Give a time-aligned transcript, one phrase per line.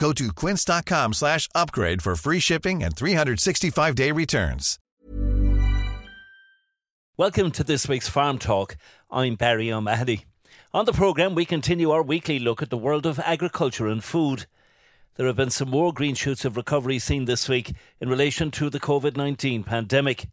[0.00, 4.78] Go to quince.com slash upgrade for free shipping and 365-day returns.
[7.18, 8.78] Welcome to this week's Farm Talk.
[9.10, 10.24] I'm Barry O'Mahony.
[10.72, 14.46] On the programme, we continue our weekly look at the world of agriculture and food.
[15.16, 18.70] There have been some more green shoots of recovery seen this week in relation to
[18.70, 20.28] the COVID 19 pandemic.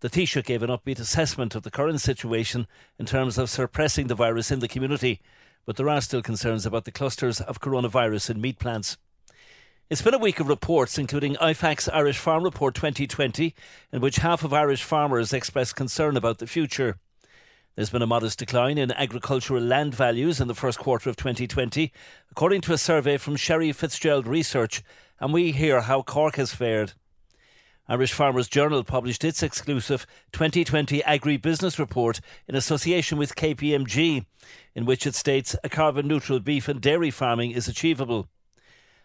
[0.00, 2.66] The Taoiseach gave an upbeat assessment of the current situation
[2.98, 5.20] in terms of suppressing the virus in the community,
[5.66, 8.96] but there are still concerns about the clusters of coronavirus in meat plants.
[9.90, 13.54] It's been a week of reports, including IFAC's Irish Farm Report 2020,
[13.92, 16.98] in which half of Irish farmers expressed concern about the future.
[17.74, 21.92] There's been a modest decline in agricultural land values in the first quarter of 2020,
[22.30, 24.82] according to a survey from Sherry Fitzgerald Research,
[25.20, 26.94] and we hear how Cork has fared.
[27.86, 34.24] Irish Farmers Journal published its exclusive 2020 Agri Business Report in association with KPMG,
[34.74, 38.28] in which it states a carbon neutral beef and dairy farming is achievable.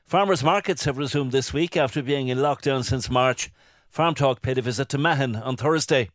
[0.07, 3.51] Farmers markets have resumed this week after being in lockdown since March.
[3.89, 6.09] Farm Talk paid a visit to Mahon on Thursday.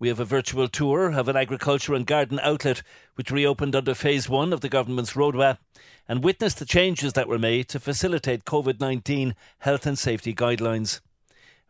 [0.00, 2.82] We have a virtual tour of an agriculture and garden outlet
[3.14, 5.58] which reopened under phase one of the government's roadmap
[6.08, 11.00] and witnessed the changes that were made to facilitate COVID 19 health and safety guidelines.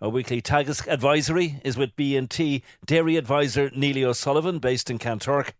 [0.00, 5.50] Our weekly Teagasc advisory is with B&T dairy advisor Neil O'Sullivan based in Kanturk.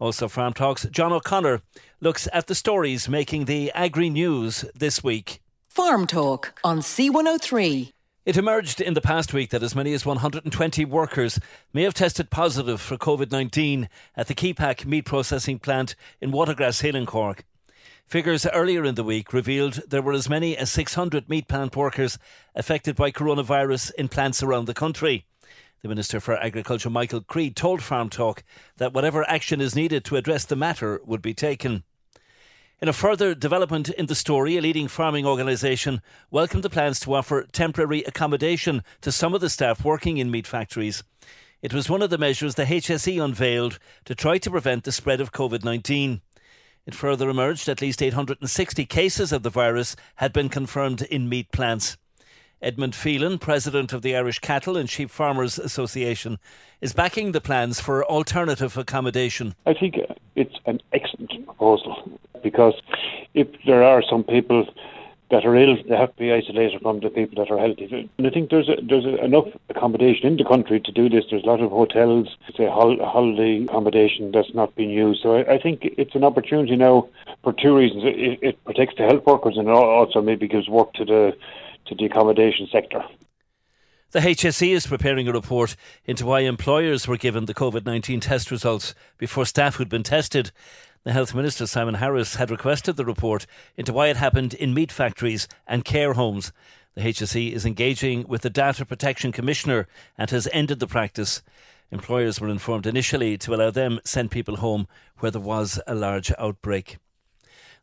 [0.00, 1.60] Also, Farm Talks, John O'Connor
[2.00, 5.40] looks at the stories making the agri news this week.
[5.68, 7.92] Farm Talk on C103.
[8.24, 11.40] It emerged in the past week that as many as 120 workers
[11.72, 16.82] may have tested positive for COVID 19 at the Kepak meat processing plant in Watergrass
[16.82, 17.44] Hill in Cork.
[18.06, 22.18] Figures earlier in the week revealed there were as many as 600 meat plant workers
[22.54, 25.24] affected by coronavirus in plants around the country.
[25.80, 28.42] The Minister for Agriculture, Michael Creed, told Farm Talk
[28.78, 31.84] that whatever action is needed to address the matter would be taken.
[32.82, 36.02] In a further development in the story, a leading farming organisation
[36.32, 40.48] welcomed the plans to offer temporary accommodation to some of the staff working in meat
[40.48, 41.04] factories.
[41.62, 45.20] It was one of the measures the HSE unveiled to try to prevent the spread
[45.20, 46.22] of COVID 19.
[46.86, 51.52] It further emerged at least 860 cases of the virus had been confirmed in meat
[51.52, 51.96] plants.
[52.60, 56.38] Edmund Phelan, president of the Irish Cattle and Sheep Farmers Association,
[56.80, 59.54] is backing the plans for alternative accommodation.
[59.64, 59.96] I think
[60.34, 62.74] it's an excellent proposal because
[63.34, 64.66] if there are some people
[65.30, 68.10] that are ill, they have to be isolated from the people that are healthy.
[68.16, 71.24] And I think there's a, there's a, enough accommodation in the country to do this.
[71.30, 75.22] There's a lot of hotels, say hol- holiday accommodation that's not being used.
[75.22, 77.08] So I, I think it's an opportunity now
[77.44, 78.04] for two reasons.
[78.06, 81.36] It, it protects the health workers and also maybe gives work to the
[81.88, 83.02] to the accommodation sector.
[84.10, 85.76] The HSE is preparing a report
[86.06, 90.50] into why employers were given the COVID 19 test results before staff who'd been tested.
[91.04, 94.90] The Health Minister, Simon Harris, had requested the report into why it happened in meat
[94.90, 96.52] factories and care homes.
[96.94, 101.42] The HSE is engaging with the Data Protection Commissioner and has ended the practice.
[101.90, 104.88] Employers were informed initially to allow them send people home
[105.18, 106.96] where there was a large outbreak.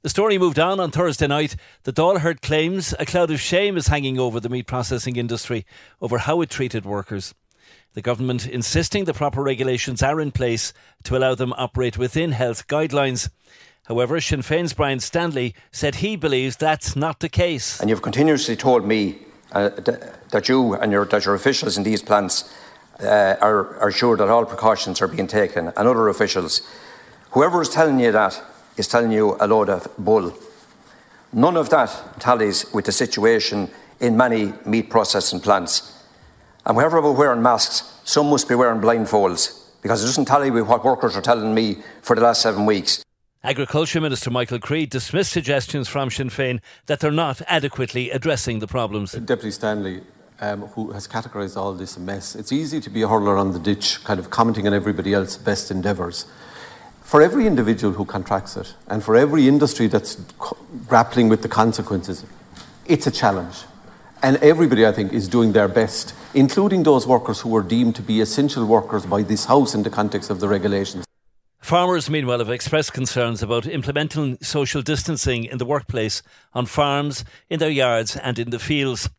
[0.06, 1.56] The story moved on on Thursday night.
[1.82, 5.66] The Dáil heard claims a cloud of shame is hanging over the meat processing industry
[6.00, 7.34] over how it treated workers.
[7.96, 10.74] The government insisting the proper regulations are in place
[11.06, 13.32] to allow them operate within health guidelines.
[13.86, 17.80] However, Sinn Féin's Brian Stanley said he believes that's not the case.
[17.80, 19.18] And you've continuously told me
[19.54, 19.70] uh,
[20.30, 22.54] that you and your, that your officials in these plants
[23.00, 26.62] uh, are, are sure that all precautions are being taken, and other officials.
[27.32, 28.40] Whoever is telling you that
[28.78, 30.34] is telling you a load of bull.
[31.34, 33.70] None of that tallies with the situation
[34.00, 36.04] in many meat processing plants.
[36.66, 40.68] And wherever we're wearing masks, some must be wearing blindfolds because it doesn't tally with
[40.68, 43.04] what workers are telling me for the last seven weeks.
[43.44, 48.66] Agriculture Minister Michael Creed dismissed suggestions from Sinn Féin that they're not adequately addressing the
[48.66, 49.12] problems.
[49.12, 50.02] Deputy Stanley,
[50.42, 52.36] um, who has categorised all this a mess.
[52.36, 55.38] It's easy to be a hurler on the ditch, kind of commenting on everybody else's
[55.38, 56.26] best endeavours.
[57.06, 60.16] For every individual who contracts it, and for every industry that's
[60.88, 62.26] grappling with the consequences,
[62.88, 63.58] it's a challenge.
[64.24, 68.02] And everybody, I think, is doing their best, including those workers who are deemed to
[68.02, 71.06] be essential workers by this House in the context of the regulations.
[71.60, 76.24] Farmers, meanwhile, have expressed concerns about implementing social distancing in the workplace,
[76.56, 79.12] on farms, in their yards, and in the fields.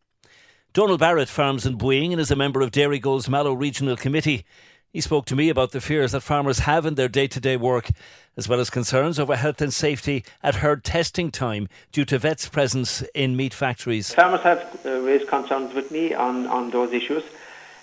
[0.73, 4.45] Donald Barrett farms in Buin and is a member of Dairygold's Mallow Regional Committee.
[4.93, 7.57] He spoke to me about the fears that farmers have in their day to day
[7.57, 7.91] work,
[8.37, 12.47] as well as concerns over health and safety at herd testing time due to vets'
[12.47, 14.13] presence in meat factories.
[14.13, 17.23] Farmers have uh, raised concerns with me on, on those issues,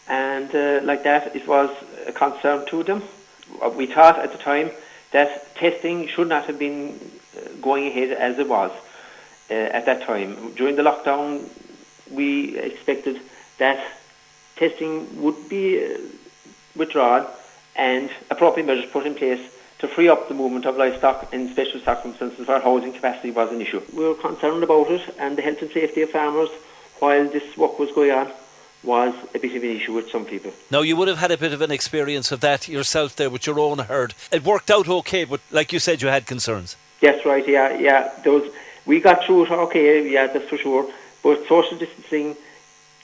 [0.09, 1.71] and uh, like that, it was
[2.07, 3.03] a concern to them.
[3.77, 4.71] We thought at the time
[5.11, 6.99] that testing should not have been
[7.37, 8.71] uh, going ahead as it was
[9.51, 10.55] uh, at that time.
[10.55, 11.49] During the lockdown,
[12.11, 13.21] we expected
[13.59, 13.85] that
[14.57, 15.99] testing would be uh,
[16.77, 17.27] withdrawn
[17.77, 19.41] and appropriate measures put in place
[19.79, 23.61] to free up the movement of livestock in special circumstances where housing capacity was an
[23.61, 23.83] issue.
[23.93, 26.49] We were concerned about it and the health and safety of farmers
[27.01, 28.31] while this work was going on
[28.85, 30.53] was a bit of an issue with some people.
[30.71, 33.47] Now, you would have had a bit of an experience of that yourself there with
[33.47, 34.15] your own herd.
[34.31, 36.77] It worked out okay, but like you said, you had concerns.
[37.01, 38.11] That's right, yeah, yeah.
[38.25, 38.51] Those,
[38.87, 40.91] we got through it okay, yeah, that's for sure.
[41.23, 42.37] But social distancing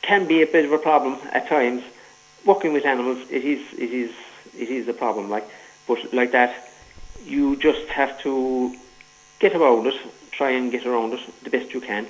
[0.02, 1.82] can be a bit of a problem at times.
[2.44, 4.12] Working with animals, it is, it is,
[4.58, 5.28] it is a problem.
[5.28, 5.48] Like,
[5.87, 6.70] but like that,
[7.25, 8.75] you just have to
[9.38, 9.94] get around it,
[10.31, 12.06] try and get around it the best you can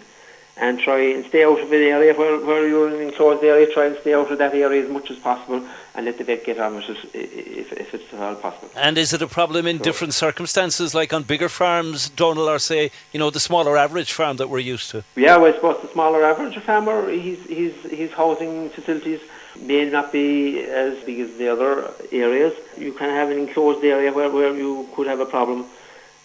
[0.56, 3.66] and try and stay out of an area where, where you're in an enclosed area,
[3.72, 6.44] try and stay out of that area as much as possible and let the vet
[6.44, 8.68] get on with it if, if it's at all possible.
[8.76, 12.58] And is it a problem in so, different circumstances, like on bigger farms, Donald, or
[12.58, 15.02] say, you know, the smaller average farm that we're used to?
[15.16, 19.20] Yeah, well, I suppose the smaller average farmer, his, his, his housing facilities
[19.60, 22.54] may not be as big as the other areas.
[22.76, 25.66] You can have an enclosed area where, where you could have a problem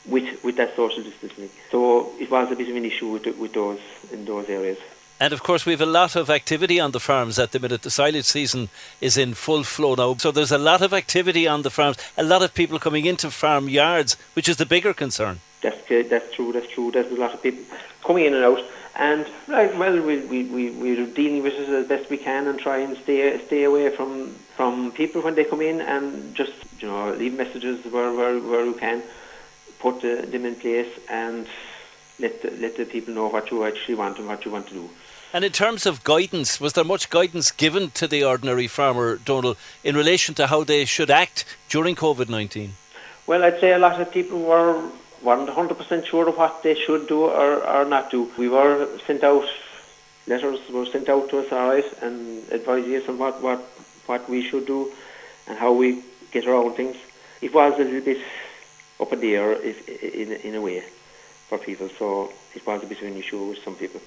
[0.05, 1.49] with with that social distancing.
[1.71, 3.79] So it was a bit of an issue with with those
[4.11, 4.77] in those areas.
[5.17, 7.83] And of course, we have a lot of activity on the farms at the minute.
[7.83, 8.67] The silage season
[8.99, 10.15] is in full flow now.
[10.15, 13.31] So there's a lot of activity on the farms, a lot of people coming into
[13.31, 15.39] farm yards, which is the bigger concern.
[15.61, 15.77] That's,
[16.09, 16.91] that's true, that's true.
[16.91, 17.63] There's a lot of people
[18.03, 18.61] coming in and out.
[18.97, 22.57] And right, well, we, we, we, we're dealing with it as best we can and
[22.57, 26.87] try and stay stay away from, from people when they come in and just you
[26.87, 29.03] know leave messages where, where, where we can
[29.79, 31.45] put the, them in place and
[32.19, 34.73] let the, let the people know what you actually want and what you want to
[34.73, 34.89] do.
[35.33, 39.57] And in terms of guidance, was there much guidance given to the ordinary farmer, Donald,
[39.83, 42.75] in relation to how they should act during COVID 19?
[43.27, 44.81] Well, I'd say a lot of people were,
[45.25, 48.31] weren't 100% sure of what they should do or, or not do.
[48.37, 49.45] We were sent out,
[50.27, 53.59] letters were sent out to us, all right, and advice us on what, what,
[54.05, 54.91] what we should do
[55.47, 56.95] and how we get around things.
[57.41, 58.21] It was a little bit
[58.99, 60.83] up in the air if, in, in a way
[61.49, 61.89] for people.
[61.89, 64.01] So it was a bit of an issue with some people.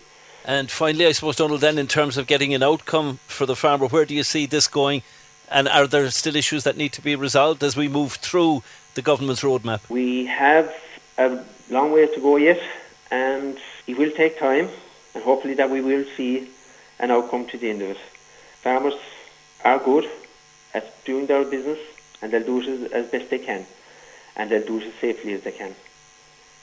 [0.45, 3.87] And finally, I suppose, Donald, then in terms of getting an outcome for the farmer,
[3.87, 5.03] where do you see this going?
[5.51, 8.63] And are there still issues that need to be resolved as we move through
[8.95, 9.89] the government's roadmap?
[9.91, 10.75] We have
[11.19, 12.61] a long way to go yet,
[13.11, 14.69] and it will take time,
[15.15, 16.49] and hopefully that we will see
[16.99, 17.99] an outcome to the end of it.
[18.63, 18.95] Farmers
[19.65, 20.09] are good
[20.75, 21.79] at doing their business,
[22.23, 23.67] and they'll do it as, best they can
[24.39, 25.75] and they'll do it as safely as they can.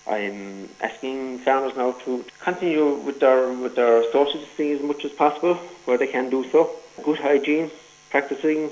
[0.07, 5.11] I'm asking farmers now to continue with their with their social distancing as much as
[5.11, 6.71] possible where they can do so.
[7.03, 7.71] Good hygiene,
[8.09, 8.71] practicing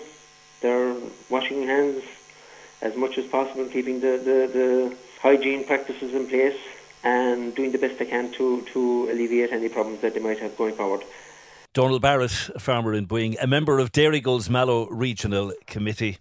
[0.62, 0.96] their
[1.30, 2.04] washing hands
[2.82, 6.60] as much as possible, keeping the, the, the hygiene practices in place
[7.04, 10.56] and doing the best they can to, to alleviate any problems that they might have
[10.58, 11.02] going forward.
[11.74, 16.18] Donald Barrett, a farmer in Buin, a member of Dairygold's Mallow Regional Committee.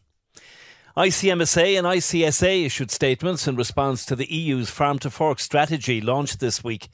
[0.97, 6.39] ICMSA and ICSA issued statements in response to the EU's Farm to Fork strategy launched
[6.39, 6.89] this week.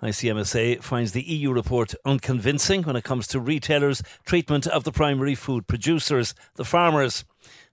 [0.00, 5.34] ICMSA finds the EU report unconvincing when it comes to retailers' treatment of the primary
[5.34, 7.24] food producers, the farmers.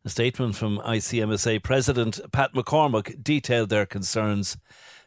[0.05, 4.55] A statement from ICMSA President Pat McCormack detailed their concerns.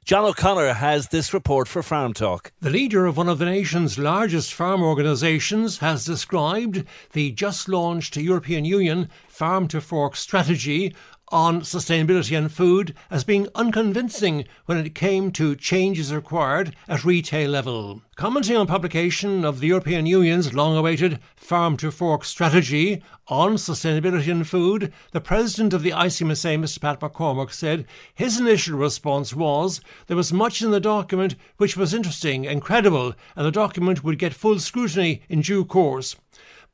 [0.04, 2.50] John O'Connor has this report for Farm Talk.
[2.58, 8.16] The leader of one of the nation's largest farm organisations has described the just launched
[8.16, 10.92] European Union Farm to Fork strategy
[11.30, 17.50] on sustainability and food as being unconvincing when it came to changes required at retail
[17.50, 18.02] level.
[18.16, 24.30] Commenting on publication of the European Union's long awaited Farm to Fork strategy on sustainability
[24.30, 26.80] and food, the president of the ICMSA, Mr.
[26.80, 31.94] Pat McCormack, said his initial response was there was much in the document which was
[31.94, 36.16] interesting and credible, and the document would get full scrutiny in due course.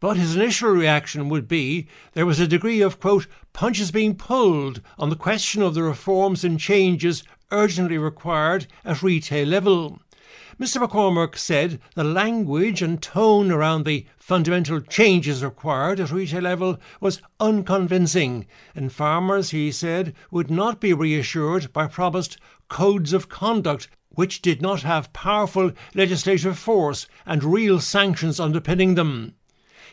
[0.04, 4.82] But his initial reaction would be there was a degree of, quote, punches being pulled
[4.98, 9.98] on the question of the reforms and changes urgently required at retail level.
[10.60, 10.86] Mr.
[10.86, 17.22] McCormack said the language and tone around the fundamental changes required at retail level was
[17.40, 18.44] unconvincing,
[18.74, 22.36] and farmers, he said, would not be reassured by promised
[22.68, 29.34] codes of conduct which did not have powerful legislative force and real sanctions underpinning them.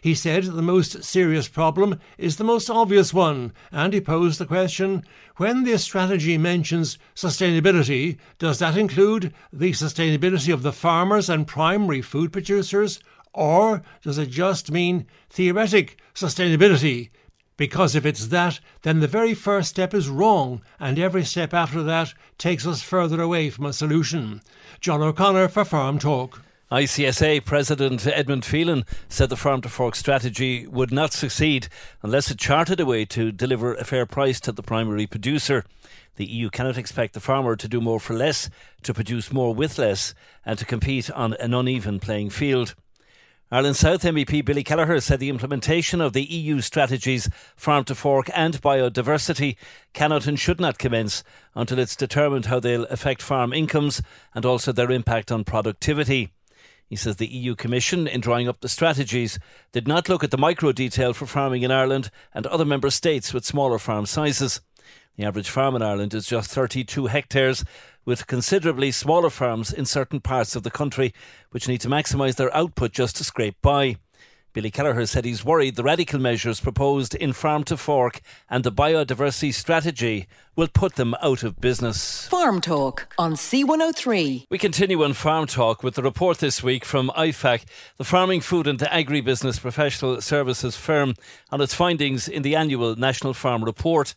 [0.01, 4.47] He said the most serious problem is the most obvious one, and he posed the
[4.47, 5.03] question
[5.37, 12.01] when this strategy mentions sustainability, does that include the sustainability of the farmers and primary
[12.01, 12.99] food producers,
[13.31, 17.11] or does it just mean theoretic sustainability?
[17.55, 21.83] Because if it's that, then the very first step is wrong, and every step after
[21.83, 24.41] that takes us further away from a solution.
[24.79, 26.41] John O'Connor for Farm Talk.
[26.71, 31.67] ICSA President Edmund Phelan said the farm to fork strategy would not succeed
[32.01, 35.65] unless it charted a way to deliver a fair price to the primary producer.
[36.15, 38.49] The EU cannot expect the farmer to do more for less,
[38.83, 40.13] to produce more with less,
[40.45, 42.73] and to compete on an uneven playing field.
[43.51, 48.29] Ireland South MEP Billy Kelleher said the implementation of the EU strategies Farm to Fork
[48.33, 49.57] and biodiversity
[49.91, 51.21] cannot and should not commence
[51.53, 54.01] until it's determined how they'll affect farm incomes
[54.33, 56.31] and also their impact on productivity.
[56.91, 59.39] He says the EU Commission, in drawing up the strategies,
[59.71, 63.33] did not look at the micro detail for farming in Ireland and other member states
[63.33, 64.59] with smaller farm sizes.
[65.15, 67.63] The average farm in Ireland is just 32 hectares,
[68.03, 71.13] with considerably smaller farms in certain parts of the country,
[71.51, 73.95] which need to maximise their output just to scrape by.
[74.53, 78.71] Billy Kelleher said he's worried the radical measures proposed in Farm to Fork and the
[78.71, 80.27] biodiversity strategy
[80.57, 82.27] will put them out of business.
[82.27, 84.47] Farm Talk on C103.
[84.49, 87.63] We continue on Farm Talk with the report this week from IFAC,
[87.97, 91.15] the farming, food and agribusiness professional services firm,
[91.49, 94.13] on its findings in the annual National Farm Report.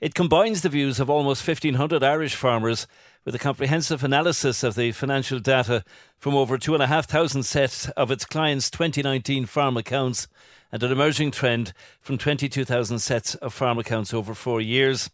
[0.00, 2.88] It combines the views of almost 1,500 Irish farmers
[3.24, 5.84] with a comprehensive analysis of the financial data
[6.18, 10.26] from over 2,500 sets of its clients' 2019 farm accounts
[10.72, 15.10] and an emerging trend from 22,000 sets of farm accounts over four years.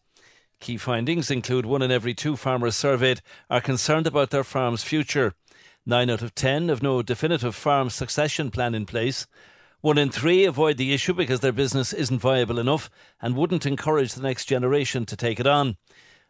[0.60, 3.20] Key findings include one in every two farmers surveyed
[3.50, 5.34] are concerned about their farm's future.
[5.84, 9.26] Nine out of ten have no definitive farm succession plan in place.
[9.82, 14.14] One in three avoid the issue because their business isn't viable enough and wouldn't encourage
[14.14, 15.76] the next generation to take it on.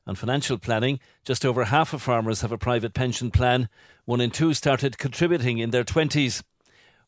[0.06, 3.68] On financial planning, just over half of farmers have a private pension plan.
[4.04, 6.42] One in two started contributing in their 20s.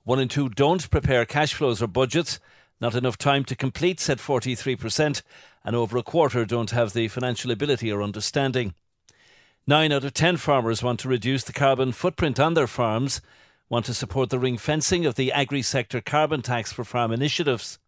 [0.02, 2.40] One in two don't prepare cash flows or budgets.
[2.80, 5.22] Not enough time to complete, said 43%,
[5.64, 8.74] and over a quarter don't have the financial ability or understanding.
[9.66, 13.20] Nine out of ten farmers want to reduce the carbon footprint on their farms,
[13.68, 17.78] want to support the ring fencing of the agri sector carbon tax for farm initiatives.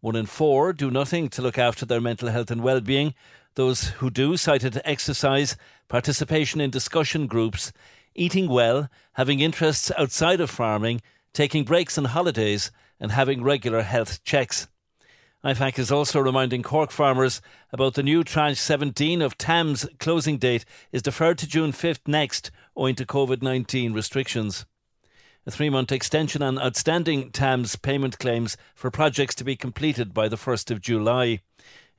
[0.00, 3.14] One in four do nothing to look after their mental health and well being,
[3.54, 5.56] those who do cited exercise,
[5.88, 7.72] participation in discussion groups,
[8.14, 11.00] eating well, having interests outside of farming,
[11.32, 14.68] taking breaks and holidays, and having regular health checks.
[15.44, 17.40] IFAC is also reminding Cork farmers
[17.72, 22.50] about the new tranche 17 of TAMS closing date is deferred to June 5th next
[22.74, 24.66] owing to COVID 19 restrictions.
[25.48, 30.26] A three month extension on outstanding TAMS payment claims for projects to be completed by
[30.26, 31.38] the 1st of July.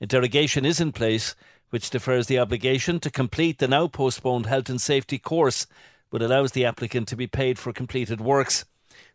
[0.02, 1.34] A derogation is in place
[1.70, 5.66] which defers the obligation to complete the now postponed health and safety course,
[6.10, 8.66] but allows the applicant to be paid for completed works.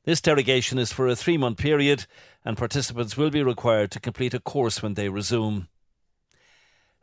[0.04, 2.06] This derogation is for a three month period,
[2.42, 5.68] and participants will be required to complete a course when they resume.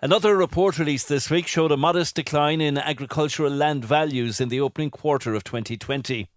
[0.01, 4.62] Another report released this week showed a modest decline in agricultural land values in the
[4.62, 6.27] opening quarter of 2020.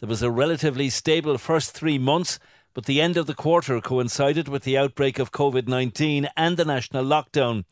[0.00, 2.38] There was a relatively stable first three months
[2.74, 6.64] but the end of the quarter coincided with the outbreak of COVID 19 and the
[6.64, 7.64] national lockdown.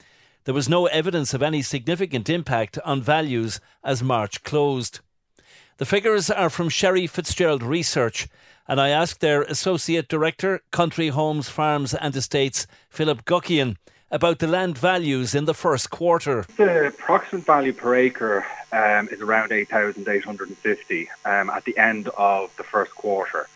[0.44, 5.00] There was no evidence of any significant impact on values as March closed.
[5.76, 8.28] The figures are from Sherry Fitzgerald Research,
[8.66, 13.76] and I asked their Associate Director, Country Homes, Farms and Estates, Philip Guckian,
[14.10, 16.44] about the land values in the first quarter.
[16.56, 22.64] The approximate value per acre um, is around 8,850 um, at the end of the
[22.64, 23.46] first quarter.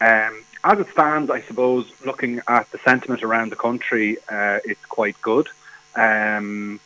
[0.00, 4.84] Um, as it stands, I suppose, looking at the sentiment around the country, uh, it's
[4.86, 5.48] quite good.
[5.94, 6.80] Um,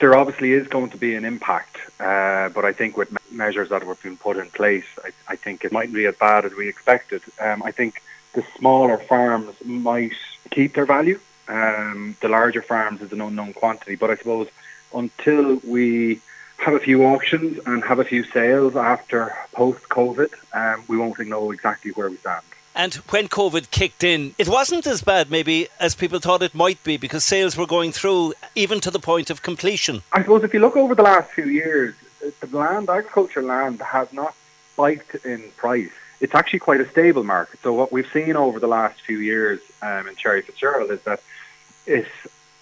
[0.00, 3.82] there obviously is going to be an impact, uh, but I think with measures that
[3.82, 6.68] have been put in place, I, I think it mightn't be as bad as we
[6.68, 7.22] expected.
[7.40, 8.02] Um, I think
[8.34, 10.12] the smaller farms might
[10.50, 11.18] keep their value.
[11.48, 14.48] Um, the larger farms is an unknown quantity, but I suppose
[14.94, 16.20] until we
[16.58, 21.18] have a few auctions and have a few sales after post COVID, um, we won't
[21.20, 22.42] know exactly where we stand.
[22.74, 26.82] And when COVID kicked in, it wasn't as bad, maybe, as people thought it might
[26.84, 30.02] be because sales were going through even to the point of completion.
[30.12, 31.94] I suppose if you look over the last few years,
[32.40, 34.34] the land, agriculture land, has not
[34.72, 35.90] spiked in price.
[36.20, 37.60] It's actually quite a stable market.
[37.62, 41.20] So, what we've seen over the last few years um, in Sherry Fitzgerald is that
[41.88, 42.06] it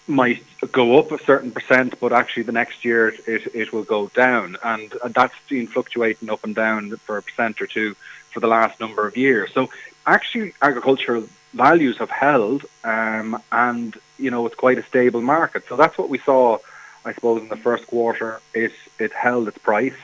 [0.07, 4.09] might go up a certain percent, but actually the next year it, it will go
[4.09, 4.57] down.
[4.63, 7.95] And, that's been fluctuating up and down for a percent or two
[8.31, 9.53] for the last number of years.
[9.53, 9.69] So
[10.07, 15.65] actually agricultural values have held, um, and you know it's quite a stable market.
[15.69, 16.59] So that's what we saw,
[17.05, 18.41] I suppose, in the first quarter.
[18.55, 20.01] It it held its price,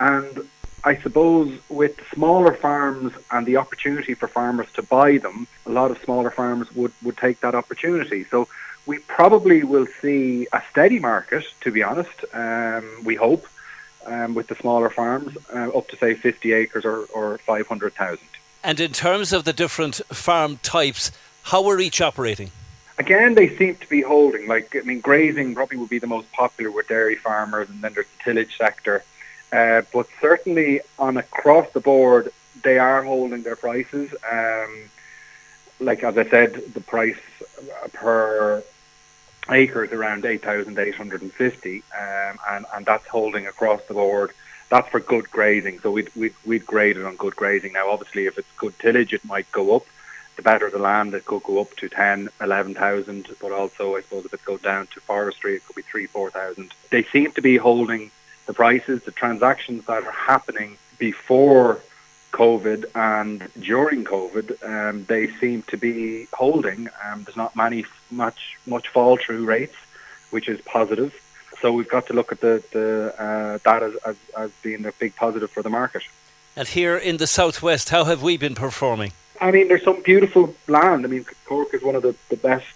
[0.00, 0.48] and
[0.86, 5.90] I suppose with smaller farms and the opportunity for farmers to buy them, a lot
[5.90, 8.22] of smaller farms would would take that opportunity.
[8.22, 8.46] So
[8.86, 11.44] we probably will see a steady market.
[11.62, 13.46] To be honest, um, we hope.
[14.06, 18.20] Um, with the smaller farms, uh, up to say 50 acres or, or 500,000.
[18.62, 21.10] And in terms of the different farm types,
[21.42, 22.52] how are each operating?
[22.98, 24.46] Again, they seem to be holding.
[24.46, 27.94] Like, I mean, grazing probably would be the most popular with dairy farmers, and then
[27.94, 29.02] there's the tillage sector.
[29.52, 34.14] Uh, but certainly, on across the board, they are holding their prices.
[34.30, 34.90] Um,
[35.78, 37.18] like as I said, the price
[37.92, 38.62] per
[39.48, 43.80] acre is around eight thousand eight hundred and fifty, um, and and that's holding across
[43.86, 44.32] the board
[44.68, 45.80] that's for good grazing.
[45.80, 47.72] So we'd, we'd, we'd grade it on good grazing.
[47.72, 49.86] Now, obviously, if it's good tillage, it might go up.
[50.36, 53.28] The better the land, it could go up to 10, 11,000.
[53.40, 56.72] But also, I suppose, if it goes down to forestry, it could be 3, 4,000.
[56.90, 58.10] They seem to be holding
[58.46, 61.80] the prices, the transactions that are happening before
[62.32, 66.88] COVID and during COVID, um, they seem to be holding.
[67.04, 69.76] Um, there's not many much much fall through rates,
[70.30, 71.14] which is positive.
[71.60, 74.92] So we've got to look at the, the uh, that as, as, as being a
[74.92, 76.02] big positive for the market.
[76.54, 79.12] And here in the southwest, how have we been performing?
[79.40, 81.04] I mean, there's some beautiful land.
[81.04, 82.66] I mean, Cork is one of the, the best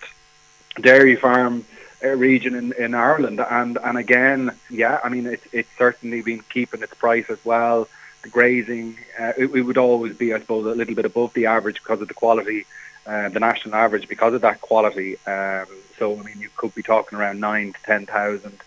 [0.80, 1.64] dairy farm
[2.08, 6.82] region in, in Ireland, and and again, yeah, I mean, it's it's certainly been keeping
[6.82, 7.88] its price as well.
[8.22, 11.46] The grazing, uh, it, it, would always be, I suppose, a little bit above the
[11.46, 12.66] average because of the quality,
[13.06, 15.16] uh, the national average because of that quality.
[15.26, 15.66] Um,
[15.98, 18.60] so, I mean, you could be talking around nine to ten thousand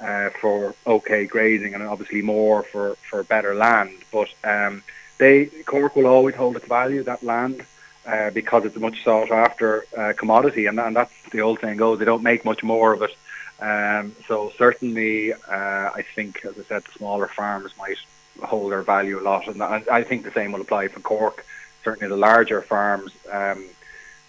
[0.00, 3.92] uh, for okay grazing and obviously more for, for better land.
[4.12, 4.82] But um,
[5.18, 7.64] they Cork will always hold its value that land
[8.06, 11.76] uh, because it's a much sought after uh, commodity, and, and that's the old saying
[11.76, 13.14] goes: they don't make much more of it.
[13.60, 17.98] Um, so certainly, uh, I think, as I said, the smaller farms might
[18.42, 21.44] hold their value a lot, and I think the same will apply for Cork.
[21.84, 23.64] Certainly, the larger farms um,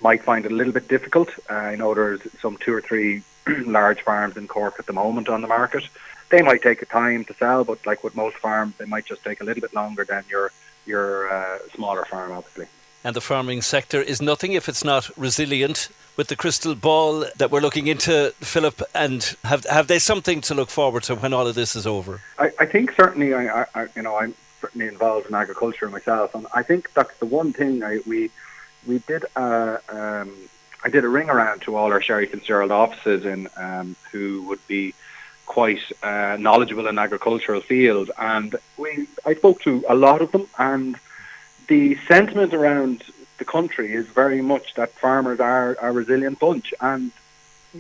[0.02, 1.30] might find it a little bit difficult.
[1.50, 3.24] Uh, I know there's some two or three
[3.66, 5.84] large farms in Cork at the moment on the market.
[6.30, 9.24] They might take a time to sell, but like with most farms, they might just
[9.24, 10.52] take a little bit longer than your
[10.86, 12.68] your uh, smaller farm, obviously.
[13.04, 15.90] And the farming sector is nothing if it's not resilient.
[16.16, 20.54] With the crystal ball that we're looking into, Philip, and have have they something to
[20.54, 22.22] look forward to when all of this is over?
[22.38, 26.46] I, I think certainly, I, I, you know, I'm certainly involved in agriculture myself, and
[26.54, 28.30] I think that's the one thing I, we
[28.86, 29.26] we did.
[29.36, 30.32] Uh, um,
[30.84, 34.66] I did a ring around to all our Sherry Fitzgerald offices in um, who would
[34.68, 34.94] be
[35.46, 40.48] quite uh, knowledgeable in agricultural field, and we I spoke to a lot of them,
[40.60, 40.96] and
[41.68, 43.04] the sentiment around
[43.38, 47.12] the country is very much that farmers are a resilient bunch, and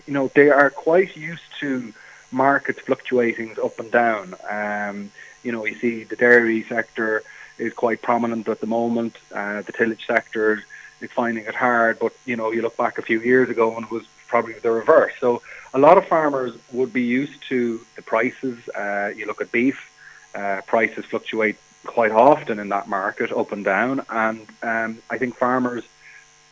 [0.06, 1.94] you know they are quite used to
[2.32, 4.36] markets fluctuating up and down.
[4.50, 5.12] Um,
[5.44, 7.24] you know, you see the dairy sector
[7.58, 9.16] is quite prominent at the moment.
[9.34, 10.64] Uh, the tillage sector
[11.02, 12.00] is finding it hard.
[12.00, 14.72] But you know, you look back a few years ago and it was probably the
[14.72, 15.14] reverse.
[15.20, 15.42] So
[15.74, 18.58] a lot of farmers would be used to the prices.
[18.70, 19.92] Uh, you look at beef,
[20.34, 25.36] uh, prices fluctuate quite often in that market, up and down, and um, I think
[25.36, 25.84] farmers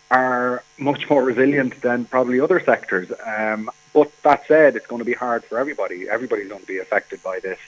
[0.10, 3.12] are much more resilient than probably other sectors.
[3.26, 6.10] Um, but that said, it's going to be hard for everybody.
[6.10, 7.60] Everybody's going to be affected by this.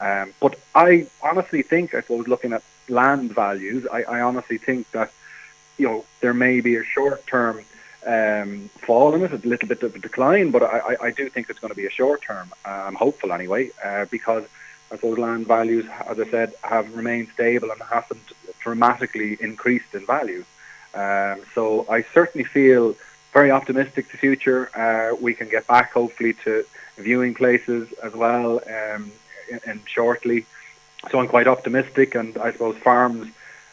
[0.00, 4.88] Um, but I honestly think, I suppose, looking at land values, I, I honestly think
[4.92, 5.10] that
[5.78, 7.64] you know, there may be a short term
[8.06, 11.48] um, fall in it, a little bit of a decline, but I, I do think
[11.48, 12.52] it's going to be a short term.
[12.64, 14.44] I'm hopeful anyway, uh, because
[14.90, 20.06] I suppose land values, as I said, have remained stable and haven't dramatically increased in
[20.06, 20.44] value.
[20.94, 22.94] Um, so I certainly feel
[23.32, 24.70] very optimistic the future.
[24.74, 26.64] Uh, we can get back hopefully to
[26.96, 29.12] viewing places as well um,
[29.84, 30.46] shortly.
[31.10, 33.28] So I'm quite optimistic, and I suppose farms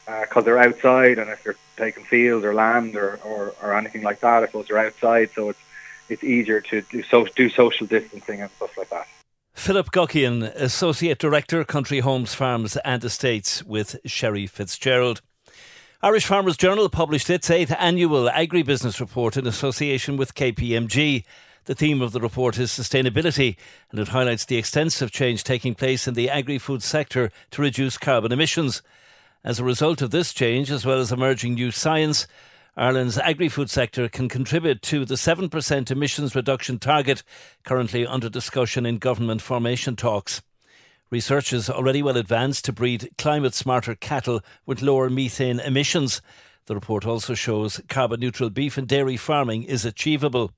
[0.05, 4.03] because uh, they're outside, and if you're taking fields or land or, or, or anything
[4.03, 5.59] like that, I suppose they're outside, so it's
[6.07, 9.07] it's easier to do so do social distancing and stuff like that.
[9.55, 15.21] Philip Guckian, Associate Director, Country Homes, Farms and Estates with Sherry Fitzgerald.
[16.03, 21.23] Irish Farmers Journal published its eighth annual agribusiness report in association with KPMG.
[21.63, 23.55] The theme of the report is sustainability,
[23.89, 27.97] and it highlights the extensive change taking place in the agri food sector to reduce
[27.97, 28.83] carbon emissions.
[29.43, 32.27] As a result of this change, as well as emerging new science,
[32.77, 37.23] Ireland's agri food sector can contribute to the 7% emissions reduction target
[37.63, 40.41] currently under discussion in government formation talks.
[41.09, 46.21] Research is already well advanced to breed climate smarter cattle with lower methane emissions.
[46.65, 50.51] The report also shows carbon neutral beef and dairy farming is achievable.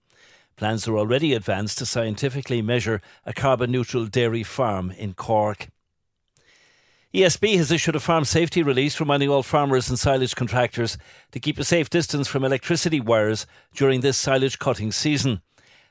[0.55, 5.67] Plans are already advanced to scientifically measure a carbon neutral dairy farm in Cork.
[7.13, 10.97] ESB has issued a farm safety release reminding all farmers and silage contractors
[11.31, 15.41] to keep a safe distance from electricity wires during this silage cutting season.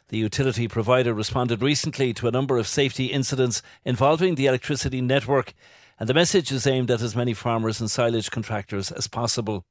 [0.08, 5.54] The utility provider responded recently to a number of safety incidents involving the electricity network,
[5.98, 9.64] and the message is aimed at as many farmers and silage contractors as possible.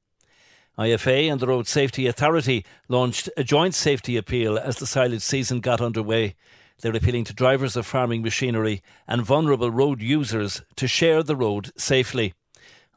[0.79, 5.61] IFA and the Road Safety Authority launched a joint safety appeal as the silage season
[5.61, 6.35] got underway.
[6.81, 11.71] They're appealing to drivers of farming machinery and vulnerable road users to share the road
[11.77, 12.33] safely.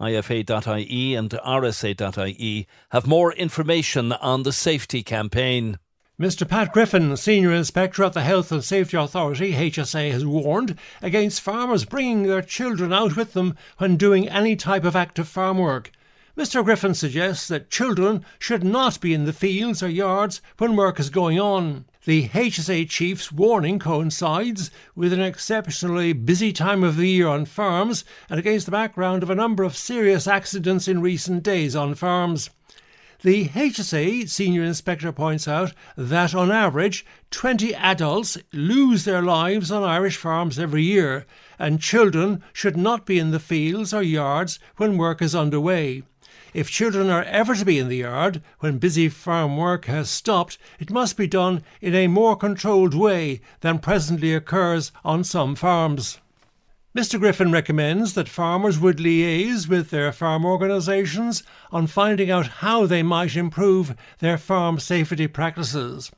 [0.01, 5.79] IFA.ie and RSA.ie have more information on the safety campaign.
[6.21, 6.49] Mr.
[6.49, 11.85] Pat Griffin, Senior Inspector at the Health and Safety Authority, HSA, has warned against farmers
[11.85, 15.93] bringing their children out with them when doing any type of active farm work.
[16.37, 16.65] Mr.
[16.65, 21.11] Griffin suggests that children should not be in the fields or yards when work is
[21.11, 21.85] going on.
[22.09, 28.03] The HSA chief's warning coincides with an exceptionally busy time of the year on farms
[28.31, 32.49] and against the background of a number of serious accidents in recent days on farms.
[33.21, 39.83] The HSA senior inspector points out that on average 20 adults lose their lives on
[39.85, 41.27] Irish farms every year,
[41.59, 46.05] and children should not be in the fields or yards when work is underway.
[46.59, 50.59] If children are ever to be in the yard when busy farm work has stopped,
[50.81, 56.19] it must be done in a more controlled way than presently occurs on some farms.
[56.97, 57.17] Mr.
[57.17, 63.05] Griffin recommends that farmers would liaise with their farm organisations on finding out how they
[63.05, 66.11] might improve their farm safety practices.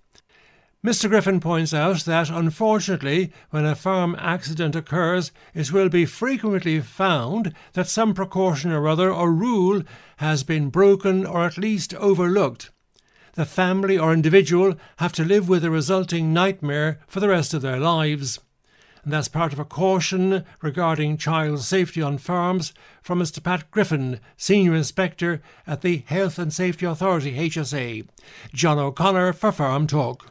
[0.83, 1.11] Mr.
[1.11, 7.53] Griffin points out that, unfortunately, when a farm accident occurs, it will be frequently found
[7.75, 9.83] that some precaution or other or rule
[10.17, 12.71] has been broken or at least overlooked.
[13.35, 17.61] The family or individual have to live with the resulting nightmare for the rest of
[17.61, 18.39] their lives
[19.05, 23.43] and that's part of a caution regarding child safety on farms from Mr.
[23.43, 28.07] Pat Griffin, Senior Inspector at the Health and Safety Authority HSA.
[28.53, 30.31] John O'Connor for Farm Talk.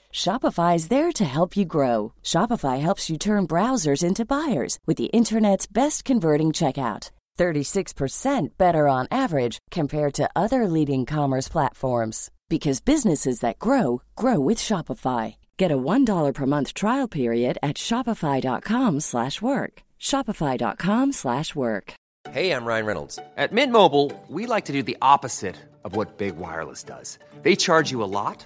[0.13, 2.13] Shopify is there to help you grow.
[2.21, 7.09] Shopify helps you turn browsers into buyers with the internet's best converting checkout.
[7.39, 14.39] 36% better on average compared to other leading commerce platforms because businesses that grow grow
[14.39, 15.37] with Shopify.
[15.57, 19.83] Get a $1 per month trial period at shopify.com/work.
[19.99, 21.93] shopify.com/work.
[22.29, 23.17] Hey, I'm Ryan Reynolds.
[23.37, 27.17] At Mint Mobile, we like to do the opposite of what Big Wireless does.
[27.41, 28.45] They charge you a lot,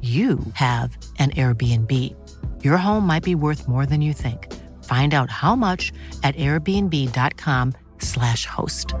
[0.00, 2.16] you have an Airbnb.
[2.64, 4.50] Your home might be worth more than you think.
[4.84, 8.94] Find out how much at airbnb.com/slash host.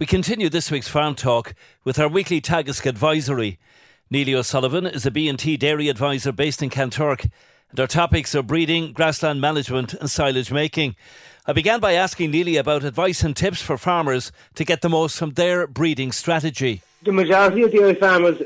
[0.00, 3.58] We continue this week's Farm Talk with our weekly Teagasc advisory.
[4.10, 7.30] Neely O'Sullivan is a B&T dairy advisor based in Kanturk,
[7.80, 10.94] our topics are breeding, grassland management and silage making.
[11.46, 15.18] I began by asking Neely about advice and tips for farmers to get the most
[15.18, 16.82] from their breeding strategy.
[17.02, 18.40] The majority of dairy farmers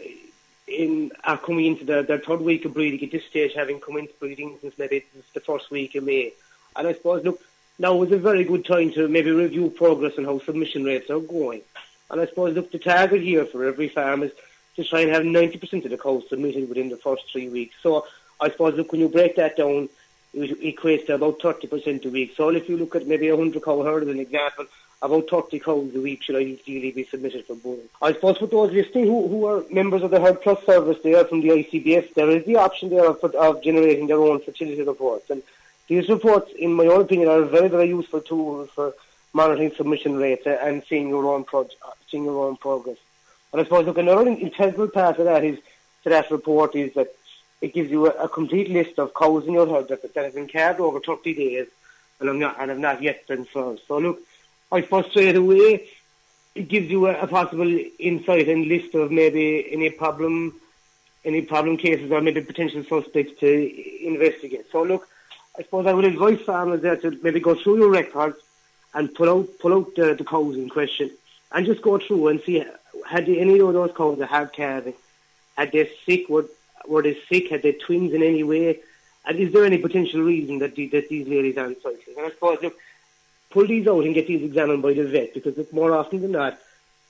[0.66, 3.96] in, are coming into their, their third week of breeding at this stage, having come
[3.98, 6.32] into breeding since maybe the first week of May.
[6.74, 7.40] And I suppose, look,
[7.78, 11.20] now is a very good time to maybe review progress and how submission rates are
[11.20, 11.62] going.
[12.10, 14.32] And I suppose, look, the target here for every farm is
[14.76, 17.74] to try and have 90% of the cows submitted within the first three weeks.
[17.82, 18.06] So
[18.40, 19.88] I suppose, look, when you break that down,
[20.34, 22.34] it equates to about 30% a week.
[22.36, 24.66] So if you look at maybe a 100 cow herd as an example,
[25.00, 27.88] about 30 cows a week should ideally be submitted for boarding.
[28.02, 31.24] I suppose for those listening who, who are members of the Herd Plus service there
[31.24, 35.30] from the ICBF, there is the option there of, of generating their own fertility reports.
[35.30, 35.42] And
[35.86, 38.94] these reports, in my own opinion, are a very, very useful tool for
[39.32, 41.68] monitoring submission rates and seeing your own pro-
[42.10, 42.96] seeing your own progress.
[43.52, 45.58] And I suppose look, another integral part of that is
[46.02, 47.14] to that report is that
[47.60, 50.34] it gives you a, a complete list of cows in your herd that, that have
[50.34, 51.66] been calved over 30 days
[52.20, 53.80] and, have not, and have not yet been served.
[53.86, 54.20] So look,
[54.70, 55.88] I suppose straight away
[56.54, 57.68] it gives you a, a possible
[57.98, 60.60] insight and list of maybe any problem,
[61.24, 64.66] any problem cases or maybe potential suspects to investigate.
[64.70, 65.08] So look,
[65.58, 68.36] I suppose I would advise farmers there to maybe go through your records
[68.94, 71.10] and pull out pull out the, the cows in question
[71.52, 72.64] and just go through and see
[73.06, 74.94] had any of those cows that had calving,
[75.56, 76.46] had they sick, were,
[76.86, 78.80] were they sick, had they twins in any way,
[79.24, 82.16] and is there any potential reason that, the, that these ladies aren't cycling?
[82.16, 82.76] And I suppose, look,
[83.50, 86.32] pull these out and get these examined by the vet because look, more often than
[86.32, 86.58] not,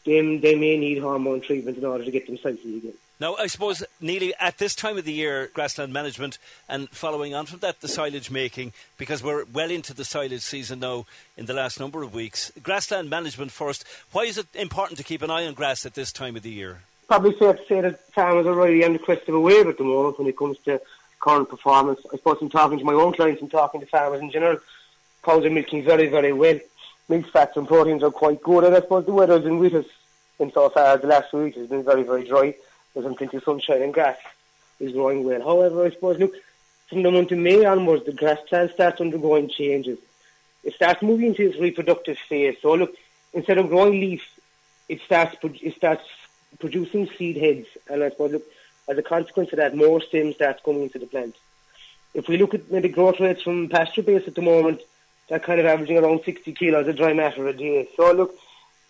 [0.05, 2.95] they, they may need hormone treatment in order to get them cycling again.
[3.21, 7.47] Now, I suppose, Neely, at this time of the year, grassland management and following on
[7.47, 11.05] from that, the silage making, because we're well into the silage season now
[11.37, 12.53] in the last number of weeks.
[12.63, 13.85] Grassland management first.
[14.13, 16.51] Why is it important to keep an eye on grass at this time of the
[16.51, 16.83] year?
[17.09, 19.79] Probably fair to say that farmers are really on the crest of a wave at
[19.79, 20.81] the moment when it comes to
[21.21, 22.01] current performance.
[22.13, 24.59] I suppose I'm talking to my own clients and talking to farmers in general.
[25.25, 26.61] Cows are milking very, very well.
[27.09, 29.85] Milk fats and proteins are quite good, and I suppose the weather's been
[30.39, 30.99] in so far.
[30.99, 32.55] The last few weeks has been very, very dry
[33.03, 34.19] there's plenty of sunshine and grass
[34.81, 35.41] is growing well.
[35.41, 36.35] However, I suppose, look,
[36.89, 39.99] from the month of May onwards, the grass plant starts undergoing changes.
[40.65, 42.57] It starts moving into its reproductive phase.
[42.63, 42.95] So, look,
[43.33, 44.25] instead of growing leaves,
[44.89, 46.05] it starts it starts
[46.59, 48.45] producing seed heads, and I suppose, look,
[48.89, 51.37] as a consequence of that, more stems starts coming into the plant.
[52.15, 54.81] If we look at maybe growth rates from pasture base at the moment,
[55.29, 57.89] they're kind of averaging around 60 kilos of dry matter a day.
[57.97, 58.35] So, look,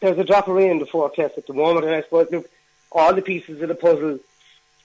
[0.01, 2.49] there's a drop of rain in the forecast at the moment, and I suppose, look,
[2.93, 4.21] all the pieces of the puzzle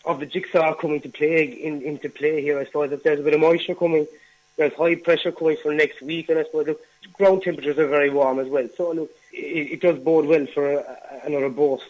[0.05, 2.59] of the jigsaw coming to play in, into play here.
[2.59, 4.07] I suppose if there's a bit of moisture coming,
[4.57, 6.77] there's high pressure coming for next week, and I suppose the
[7.13, 8.67] ground temperatures are very warm as well.
[8.75, 11.89] So look, it, it does bode well for a, another burst,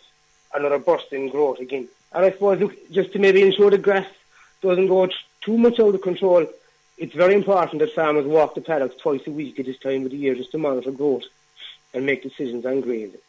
[0.53, 1.87] another burst in growth again.
[2.11, 4.07] And I suppose look, just to maybe ensure the grass
[4.61, 5.09] doesn't go
[5.41, 6.47] too much out of control,
[6.97, 10.11] it's very important that farmers walk the paddocks twice a week at this time of
[10.11, 11.23] the year just to monitor growth
[11.93, 13.19] and make decisions on grazing.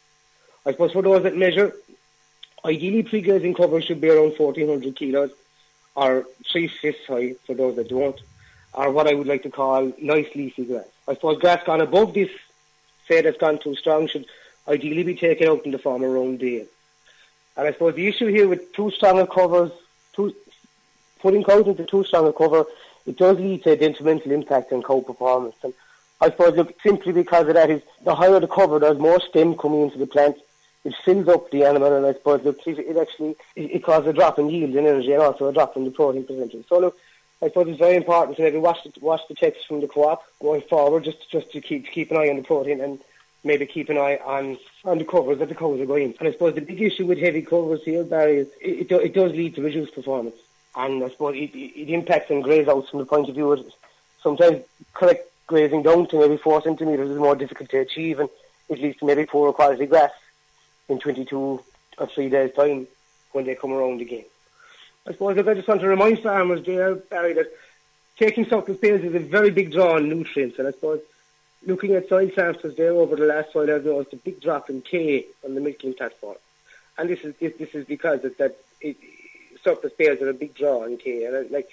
[0.66, 1.74] I suppose for those that measure,
[2.64, 5.30] Ideally, pre-grazing cover should be around 1400 kilos
[5.94, 8.18] or three fifths high for those that don't,
[8.72, 10.86] or what I would like to call nice leafy grass.
[11.06, 12.30] I suppose grass gone above this,
[13.06, 14.24] say that's gone too strong, should
[14.66, 16.40] ideally be taken out in the form of round.
[17.56, 19.70] And I suppose the issue here with too strong a covers,
[20.12, 20.34] too,
[21.20, 22.64] putting cows into too strong a cover,
[23.06, 25.54] it does lead to a detrimental impact on cow performance.
[25.62, 25.72] And
[26.20, 29.56] I suppose, look, simply because of that is the higher the cover, there's more stem
[29.56, 30.36] coming into the plant,
[30.84, 34.38] it fills up the animal, and I suppose look, it actually it, causes a drop
[34.38, 36.66] in yield and energy, and also a drop in the protein percentage.
[36.68, 36.98] So look,
[37.40, 40.22] I suppose it's very important to maybe watch the, watch the text from the co-op
[40.40, 43.00] going forward, just just to keep to keep an eye on the protein and
[43.44, 46.14] maybe keep an eye on on the covers that the cows are going.
[46.18, 49.14] And I suppose the big issue with heavy covers here, Barry, is it, it, it
[49.14, 50.36] does lead to reduced performance,
[50.74, 53.64] and I suppose it, it impacts on graze outs from the point of view of
[54.22, 58.28] sometimes correct grazing down to maybe four centimetres is more difficult to achieve, and
[58.68, 60.12] it leads to maybe poorer quality grass
[60.88, 61.62] in 22
[61.98, 62.86] or three days' time
[63.32, 64.24] when they come around again.
[65.06, 67.52] I suppose I just want to remind farmers there, Barry, that
[68.16, 71.00] taking surplus bales is a very big draw on nutrients, and I suppose
[71.66, 74.82] looking at soil samples there over the last while, I've noticed a big drop in
[74.82, 76.36] K on the milking platform,
[76.98, 78.96] and this is this, this is because of that it,
[79.62, 81.70] surplus bales are a big draw on K, and uh, like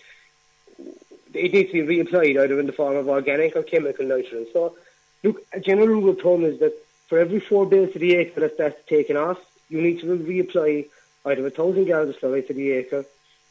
[1.34, 4.48] it needs to be reapplied either in the form of organic or chemical nitrogen.
[4.52, 4.76] So,
[5.24, 6.74] look, a general rule of thumb is that
[7.08, 10.88] for every four bales to the acre that that's taken off, you need to reapply
[11.26, 13.06] either a thousand gallons of slurry to the acre,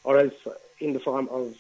[0.05, 0.35] or else
[0.81, 1.55] in the form of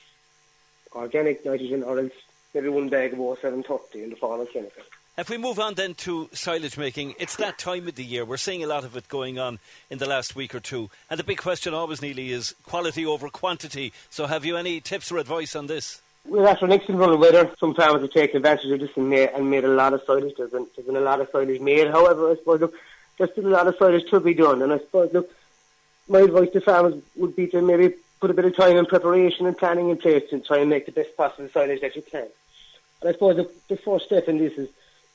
[0.92, 2.12] organic nitrogen, or else
[2.54, 4.82] maybe one bag of O730 in the form of chemical.
[5.18, 8.24] If we move on then to silage making, it's that time of the year.
[8.24, 9.58] We're seeing a lot of it going on
[9.90, 10.88] in the last week or two.
[11.10, 13.92] And the big question always, Neely, is quality over quantity.
[14.08, 16.00] So have you any tips or advice on this?
[16.24, 19.10] Well, after an excellent run of weather, some farmers have taken advantage of this and
[19.10, 20.36] made, and made a lot of silage.
[20.36, 21.90] There's been, there's been a lot of silage made.
[21.90, 22.74] However, I suppose, look,
[23.18, 24.62] there's still a lot of silage to be done.
[24.62, 25.30] And I suppose, look,
[26.08, 29.46] my advice to farmers would be to maybe put a bit of time and preparation
[29.46, 32.28] and planning in place and try and make the best possible silage that you can.
[33.00, 34.68] And I suppose the, the first step in this is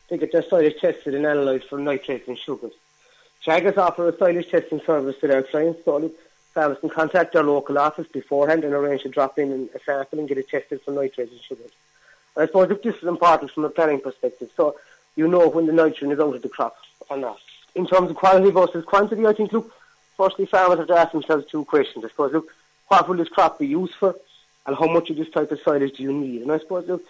[0.10, 2.74] to get their silage tested and analysed for nitrates and sugars.
[3.46, 6.12] Teagasc offer a silage testing service to their clients, so
[6.54, 10.20] farmers can contact their local office beforehand and arrange to drop in and a sample
[10.20, 11.72] and get it tested for nitrates and sugars.
[12.36, 14.76] And I suppose this is important from a planning perspective, so
[15.16, 16.76] you know when the nitrogen is out of the crop
[17.10, 17.40] or not.
[17.76, 19.72] In terms of quality versus quantity, I think, look,
[20.18, 22.06] firstly, farmers have to ask themselves two questions.
[22.06, 22.54] I suppose, look,
[22.88, 24.16] what will this crop be used for,
[24.66, 26.42] and how much of this type of silage do you need?
[26.42, 27.04] And I suppose, look,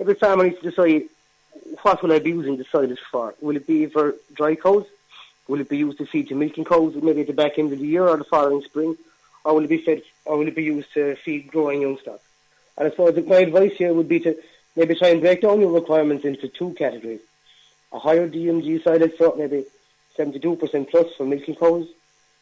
[0.00, 1.04] every farmer needs to decide
[1.82, 3.34] what will I be using the silage for?
[3.40, 4.86] Will it be for dry cows?
[5.48, 7.78] Will it be used to feed to milking cows maybe at the back end of
[7.78, 8.96] the year or the following spring?
[9.44, 12.20] Or will it be fed or will it be used to feed growing young stock?
[12.76, 14.36] And I suppose my advice here would be to
[14.76, 17.20] maybe try and break down your requirements into two categories.
[17.92, 19.64] A higher DMD silage for maybe
[20.16, 21.88] 72% plus for milking cows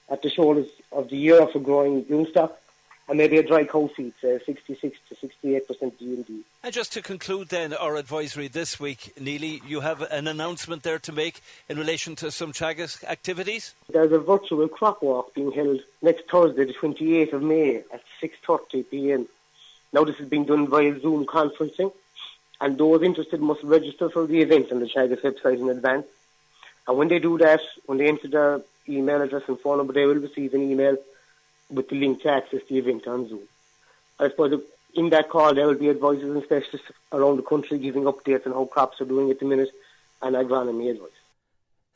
[0.09, 2.61] at the shoulders of the year for growing young stock
[3.09, 5.63] and maybe a dry cow feed, say uh, 66 to 68%
[6.01, 6.41] DMD.
[6.63, 10.99] And just to conclude then our advisory this week, Neely, you have an announcement there
[11.01, 13.75] to make in relation to some Teagasc activities?
[13.89, 19.27] There's a virtual crop walk being held next Thursday, the 28th of May at 6.30pm.
[19.93, 21.93] Now this is being done via Zoom conferencing
[22.61, 26.07] and those interested must register for the event on the Teagasc website in advance.
[26.87, 30.05] And when they do that, when they enter their email address and phone number, they
[30.05, 30.97] will receive an email
[31.71, 33.49] with the link to access the event on Zoom.
[34.19, 34.61] I suppose
[34.95, 38.53] in that call there will be advisors and specialists around the country giving updates on
[38.53, 39.71] how crops are doing at the minute
[40.23, 41.11] and agronomy advice.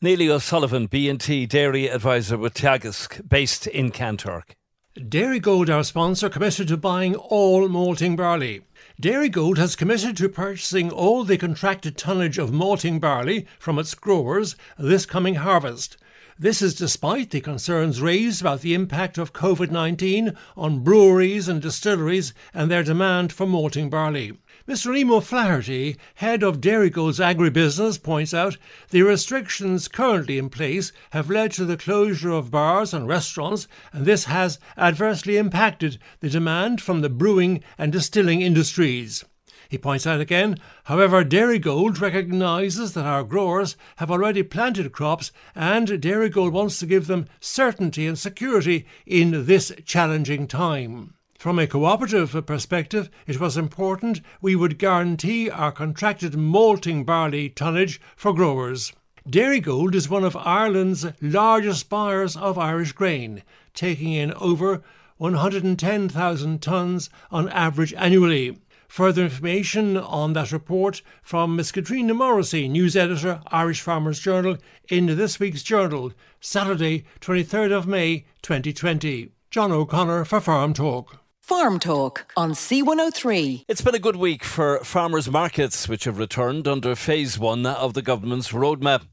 [0.01, 4.55] Neely O'Sullivan, B&T Dairy Advisor with Teagasc, based in Kanturk.
[4.97, 8.63] Dairygold, our sponsor, committed to buying all malting barley.
[9.03, 14.55] Dairygold has committed to purchasing all the contracted tonnage of malting barley from its growers
[14.79, 15.97] this coming harvest.
[16.37, 21.63] This is despite the concerns raised about the impact of COVID 19 on breweries and
[21.63, 24.33] distilleries and their demand for malting barley.
[24.67, 24.91] Mr.
[24.91, 28.57] Remo Flaherty, head of Dairygold's agribusiness, points out
[28.91, 34.05] the restrictions currently in place have led to the closure of bars and restaurants, and
[34.05, 39.25] this has adversely impacted the demand from the brewing and distilling industries.
[39.69, 45.89] He points out again, however, Dairygold recognises that our growers have already planted crops and
[45.89, 51.15] Dairygold wants to give them certainty and security in this challenging time.
[51.39, 58.01] From a cooperative perspective, it was important we would guarantee our contracted malting barley tonnage
[58.17, 58.93] for growers.
[59.29, 64.83] Dairygold is one of Ireland's largest buyers of Irish grain, taking in over
[65.17, 68.59] 110,000 tonnes on average annually.
[68.95, 74.57] Further information on that report from Miss Katrina Morrissey, news editor, Irish Farmers Journal,
[74.89, 79.33] in this week's journal, Saturday, 23rd of May, 2020.
[79.51, 81.19] John O'Connor for Farm Talk.
[81.41, 83.65] Farm Talk on C103.
[83.67, 87.95] It's been a good week for farmers' markets, which have returned under phase one of
[87.95, 89.09] the government's roadmap.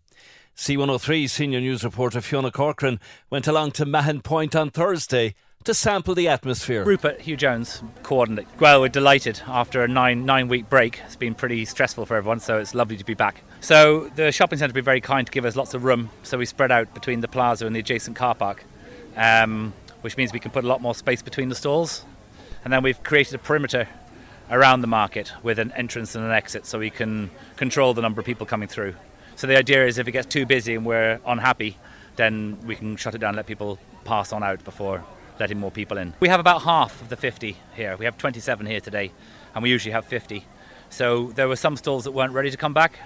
[0.56, 3.00] C103 senior news reporter Fiona Corcoran
[3.32, 6.84] went along to Mahon Point on Thursday to sample the atmosphere.
[6.84, 8.48] Rupert Hugh Jones, coordinate.
[8.60, 11.00] Well, we're delighted after a nine nine week break.
[11.06, 13.44] It's been pretty stressful for everyone, so it's lovely to be back.
[13.60, 16.38] So the shopping centre has been very kind to give us lots of room, so
[16.38, 18.64] we spread out between the plaza and the adjacent car park,
[19.16, 22.06] um, which means we can put a lot more space between the stalls.
[22.64, 23.88] And then we've created a perimeter
[24.50, 28.20] around the market with an entrance and an exit, so we can control the number
[28.20, 28.96] of people coming through.
[29.36, 31.78] So the idea is if it gets too busy and we're unhappy,
[32.16, 35.04] then we can shut it down and let people pass on out before
[35.40, 36.14] letting more people in.
[36.20, 37.96] We have about half of the 50 here.
[37.98, 39.12] We have 27 here today,
[39.54, 40.46] and we usually have 50.
[40.90, 43.00] So there were some stalls that weren't ready to come back,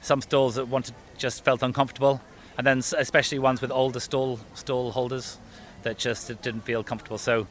[0.00, 2.20] some stalls that wanted just felt uncomfortable,
[2.56, 5.38] and then especially ones with older stall stall holders
[5.82, 7.18] that just didn't feel comfortable.
[7.18, 7.46] So,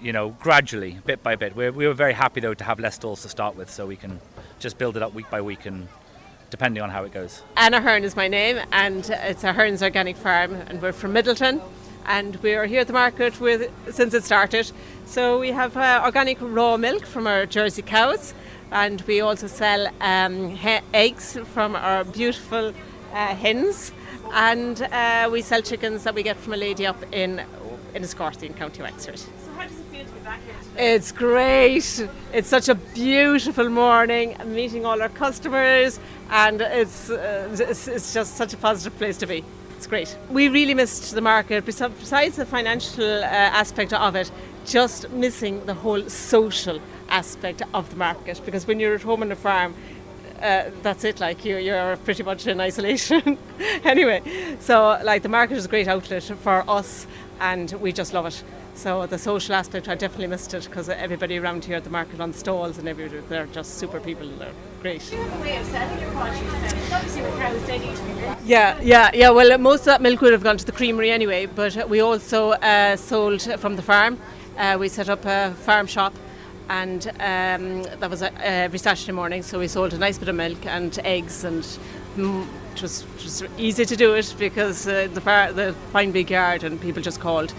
[0.00, 2.94] you know, gradually, bit by bit, we're, we were very happy though to have less
[2.96, 4.20] stalls to start with, so we can
[4.58, 5.88] just build it up week by week and
[6.50, 7.42] depending on how it goes.
[7.56, 11.60] Anna Hearn is my name, and it's a Hearn's Organic Farm, and we're from Midleton
[12.06, 14.70] and we are here at the market with since it started.
[15.04, 18.34] So we have uh, organic raw milk from our Jersey cows,
[18.70, 20.58] and we also sell um,
[20.94, 22.72] eggs from our beautiful
[23.12, 23.92] uh, hens,
[24.32, 27.40] and uh, we sell chickens that we get from a lady up in
[27.96, 29.18] in Enniscorthy in County Wexford.
[29.18, 30.94] So how does it feel to be back here today?
[30.94, 32.08] It's great.
[32.32, 34.36] It's such a beautiful morning.
[34.44, 35.98] meeting all our customers,
[36.30, 39.44] and it's, uh, it's it's just such a positive place to be.
[39.76, 40.16] It's great.
[40.30, 41.66] We really missed the market.
[41.66, 44.30] Besides the financial uh, aspect of it,
[44.64, 48.40] just missing the whole social aspect of the market.
[48.44, 49.74] Because when you're at home on a farm,
[50.40, 51.20] uh, that's it.
[51.20, 53.38] Like you, you're pretty much in isolation.
[53.84, 54.22] anyway,
[54.60, 57.06] so like the market is a great outlet for us,
[57.40, 58.42] and we just love it.
[58.76, 62.20] So the social aspect, I definitely missed it because everybody around here at the market
[62.20, 64.28] on stalls and everywhere, they're just super people.
[64.28, 64.52] They're
[64.82, 65.00] great.
[65.00, 66.92] Do you have a way of selling your produce?
[66.92, 68.42] Obviously, the cows they need to be milked.
[68.44, 69.30] Yeah, yeah, yeah.
[69.30, 72.50] Well, most of that milk would have gone to the creamery anyway, but we also
[72.50, 74.18] uh, sold from the farm.
[74.58, 76.14] Uh, we set up a farm shop
[76.68, 79.42] and um, that was uh, every Saturday morning.
[79.42, 81.62] So we sold a nice bit of milk and eggs, and
[82.16, 86.30] mm, it was just easy to do it because uh, the far, the fine big
[86.30, 87.54] yard and people just called.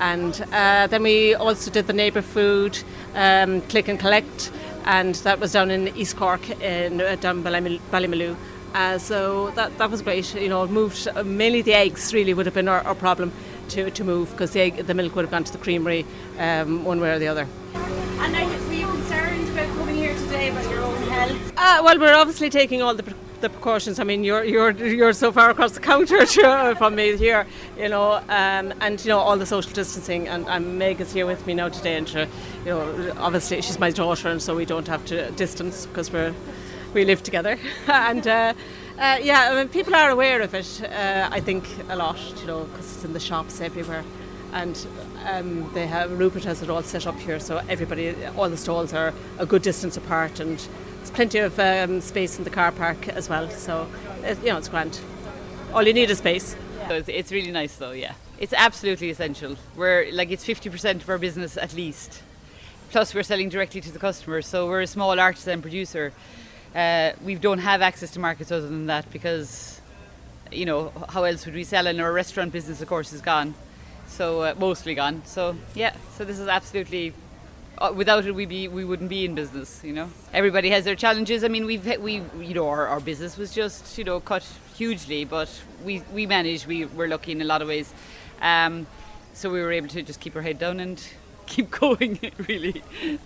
[0.00, 2.78] And uh, then we also did the neighbour food,
[3.14, 4.50] um, click and collect,
[4.84, 8.36] and that was down in East Cork in uh, down Ballymaloe.
[8.74, 10.34] Uh, so that that was great.
[10.34, 13.30] You know, moved uh, mainly the eggs really would have been our, our problem
[13.70, 16.06] to, to move because the, the milk would have gone to the creamery
[16.38, 17.46] um, one way or the other.
[17.74, 21.52] And are you, were you concerned about coming here today about your own health?
[21.56, 23.98] Uh, well, we're obviously taking all the, the precautions.
[23.98, 26.24] I mean, you're you're you're so far across the counter
[26.76, 27.46] from me here,
[27.78, 30.28] you know, um, and you know all the social distancing.
[30.28, 32.26] And, and Meg is here with me now today, and she, you
[32.66, 36.34] know, obviously she's my daughter, and so we don't have to distance because we're
[36.94, 37.58] we live together.
[37.86, 38.54] and uh,
[38.98, 40.82] uh, yeah, I mean, people are aware of it.
[40.82, 44.04] Uh, I think a lot, you know, because it's in the shops everywhere
[44.52, 44.86] and
[45.26, 48.92] um, they have Rupert has it all set up here, so everybody, all the stalls
[48.92, 50.66] are a good distance apart, and
[51.00, 53.50] there's plenty of um, space in the car park as well.
[53.50, 53.88] So
[54.22, 55.00] it, you know it's grand.
[55.72, 56.56] All you need is space.
[56.78, 57.02] Yeah.
[57.06, 58.14] It's really nice though, yeah.
[58.38, 59.56] It's absolutely essential.
[59.76, 62.22] We're like it's 50% of our business at least.
[62.90, 66.12] Plus we're selling directly to the customer, so we're a small artisan producer.
[66.74, 69.80] Uh, we don't have access to markets other than that because,
[70.50, 71.86] you know, how else would we sell?
[71.86, 73.54] And our restaurant business, of course, is gone
[74.10, 75.22] so uh, mostly gone.
[75.24, 77.14] So yeah, so this is absolutely.
[77.80, 79.80] Uh, without it, we be we wouldn't be in business.
[79.82, 81.42] You know, everybody has their challenges.
[81.42, 85.24] I mean, we've we you know our, our business was just you know cut hugely,
[85.24, 85.48] but
[85.82, 86.66] we we managed.
[86.66, 87.94] We were lucky in a lot of ways.
[88.42, 88.86] Um,
[89.32, 91.02] so we were able to just keep our head down and
[91.46, 92.18] keep going,
[92.48, 92.82] really.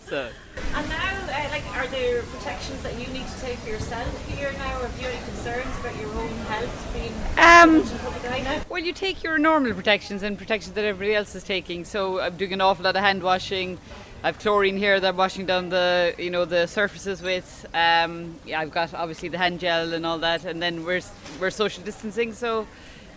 [0.07, 0.30] So.
[0.72, 4.52] And now, uh, like, are there protections that you need to take for yourself here
[4.52, 4.78] now?
[4.78, 9.74] Have you any concerns about your own health being um, Well, you take your normal
[9.74, 11.84] protections and protections that everybody else is taking.
[11.84, 13.78] So I'm doing an awful lot of hand washing.
[14.25, 17.66] I've chlorine here that I'm washing down the you know the surfaces with.
[17.75, 21.03] Um, yeah, I've got obviously the hand gel and all that, and then we're
[21.39, 22.33] we're social distancing.
[22.33, 22.66] So,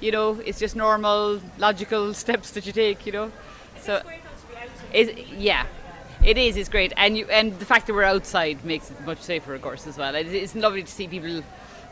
[0.01, 3.05] you know, it's just normal, logical steps that you take.
[3.05, 3.31] You know,
[3.79, 4.01] so.
[4.93, 5.65] Is yeah,
[6.25, 6.57] it is.
[6.57, 9.61] It's great, and you and the fact that we're outside makes it much safer, of
[9.61, 10.13] course, as well.
[10.13, 11.41] It, it's lovely to see people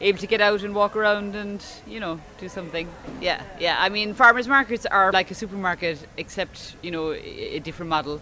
[0.01, 2.89] able to get out and walk around and you know do something.
[3.21, 3.77] Yeah, yeah.
[3.79, 8.19] I mean, farmers markets are like a supermarket, except you know a different model.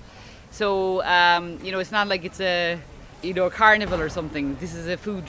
[0.54, 2.80] So um, you know, it's not like it's a
[3.24, 4.56] you know a carnival or something.
[4.58, 5.28] This is a food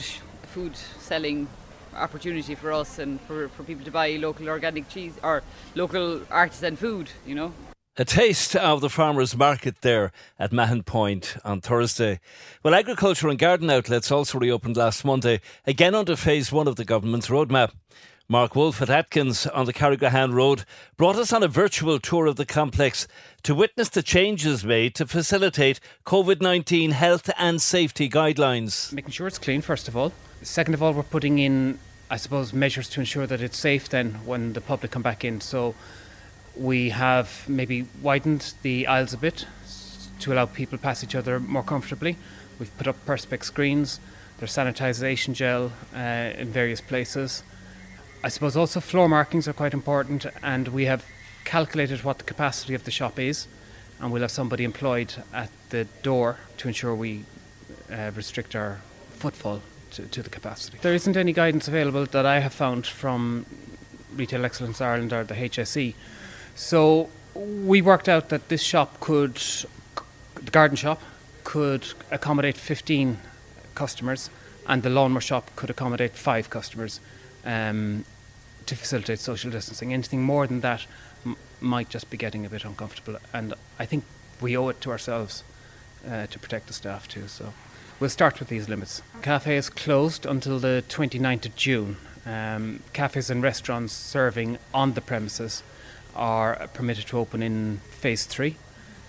[0.53, 1.49] food selling
[1.97, 5.43] opportunity for us and for, for people to buy local organic cheese or
[5.75, 7.09] local artisan food.
[7.27, 7.55] You know.
[7.97, 12.21] A taste of the farmers' market there at Mahon Point on Thursday.
[12.63, 16.85] Well, agriculture and garden outlets also reopened last Monday, again under phase one of the
[16.85, 17.71] government's roadmap.
[18.27, 20.65] Mark Wolf at Atkins on the Carrigrohane Road
[20.97, 23.07] brought us on a virtual tour of the complex
[23.43, 28.91] to witness the changes made to facilitate COVID 19 health and safety guidelines.
[28.95, 30.11] Making sure it's clean, first of all.
[30.41, 34.13] Second of all, we're putting in, I suppose, measures to ensure that it's safe then
[34.25, 35.43] when the public come back in.
[35.43, 35.75] So
[36.57, 39.47] we have maybe widened the aisles a bit
[40.21, 42.17] to allow people pass each other more comfortably.
[42.59, 44.01] We've put up perspex screens.
[44.39, 47.43] There's sanitisation gel uh, in various places.
[48.25, 51.05] I suppose also floor markings are quite important, and we have
[51.45, 53.47] calculated what the capacity of the shop is,
[54.01, 57.27] and we'll have somebody employed at the door to ensure we
[57.93, 59.61] uh, restrict our footfall
[59.91, 60.79] to, to the capacity.
[60.81, 63.45] There isn't any guidance available that I have found from
[64.17, 65.95] Retail Excellence Ireland or the HSE
[66.55, 69.35] so we worked out that this shop could,
[70.37, 71.03] the garden shop,
[71.43, 73.19] could accommodate 15
[73.75, 74.31] customers,
[74.67, 77.01] and the lawnmower shop could accommodate five customers
[77.45, 78.07] um,
[78.67, 79.93] to facilitate social distancing.
[79.93, 80.87] Anything more than that
[81.25, 84.05] m- might just be getting a bit uncomfortable, and I think
[84.41, 85.45] we owe it to ourselves
[86.09, 87.29] uh, to protect the staff too.
[87.29, 87.53] So
[88.01, 89.03] we'll start with these limits.
[89.23, 91.97] Cafe is closed until the 29th of June.
[92.27, 95.63] Um, cafes and restaurants serving on the premises
[96.15, 98.57] are permitted to open in phase three,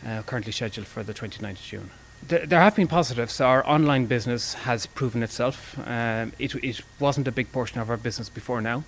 [0.06, 1.92] uh, currently scheduled for the 29th of June.
[2.28, 3.40] There have been positives.
[3.40, 5.78] Our online business has proven itself.
[5.86, 8.84] Um, it, it, wasn't a big portion of our business before now.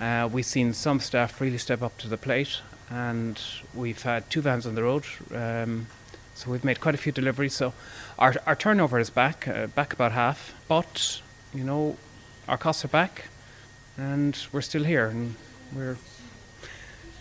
[0.00, 3.40] Uh, we've seen some staff really step up to the plate, and
[3.74, 5.04] we've had two vans on the road.
[5.34, 5.86] Um,
[6.34, 7.54] so we've made quite a few deliveries.
[7.54, 7.72] So
[8.18, 10.54] our, our turnover is back, uh, back about half.
[10.68, 11.22] But,
[11.54, 11.96] you know,
[12.46, 13.28] our costs are back,
[13.96, 15.34] and we're still here, and
[15.74, 15.96] we're,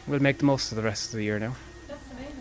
[0.05, 1.55] we'll make the most of the rest of the year now.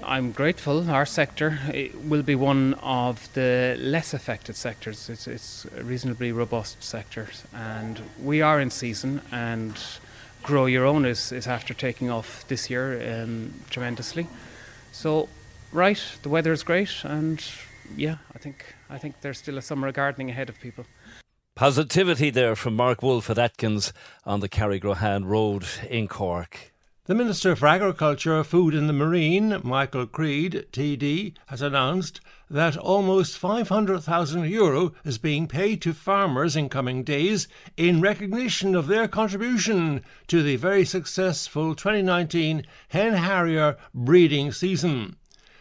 [0.02, 0.90] I'm grateful.
[0.90, 1.58] Our sector
[1.94, 5.08] will be one of the less affected sectors.
[5.08, 9.22] It's, it's a reasonably robust sector, and we are in season.
[9.32, 9.78] And
[10.44, 14.28] grow your own is, is after taking off this year um, tremendously.
[14.92, 15.28] So,
[15.72, 17.42] right, the weather is great, and
[17.96, 20.84] yeah, I think I think there's still a summer of gardening ahead of people.
[21.56, 23.92] Positivity there from Mark Wolf at Atkins
[24.24, 26.72] on the Carrigrohane Road in Cork.
[27.06, 32.20] The Minister for Agriculture, Food and the Marine, Michael Creed, TD, has announced
[32.50, 38.86] that almost 500,000 euro is being paid to farmers in coming days in recognition of
[38.86, 45.16] their contribution to the very successful 2019 hen harrier breeding season.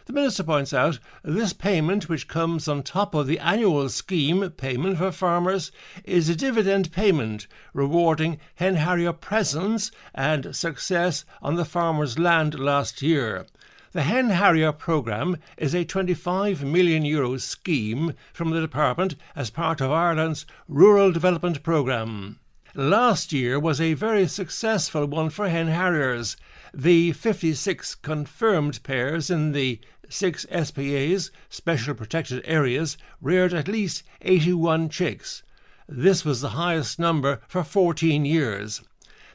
[0.06, 4.98] The Minister points out this payment, which comes on top of the annual scheme payment
[4.98, 5.72] for farmers,
[6.04, 13.00] is a dividend payment rewarding hen harrier presence and success on the farmer's land last
[13.00, 13.46] year.
[13.94, 19.80] The Hen Harrier programme is a 25 million euro scheme from the department as part
[19.80, 22.40] of Ireland's Rural Development Programme.
[22.74, 26.36] Last year was a very successful one for hen harriers.
[26.74, 29.78] The 56 confirmed pairs in the
[30.08, 35.44] six SPAs, Special Protected Areas, reared at least 81 chicks.
[35.88, 38.82] This was the highest number for 14 years.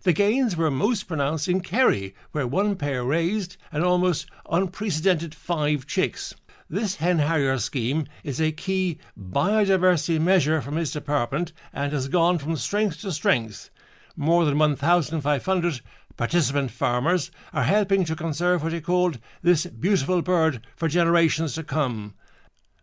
[0.04, 5.86] The gains were most pronounced in Kerry, where one pair raised an almost unprecedented five
[5.86, 6.34] chicks.
[6.70, 12.38] This hen harrier scheme is a key biodiversity measure from his department and has gone
[12.38, 13.70] from strength to strength.
[14.16, 15.82] More than 1,500
[16.20, 21.64] Participant farmers are helping to conserve what he called this beautiful bird for generations to
[21.64, 22.14] come.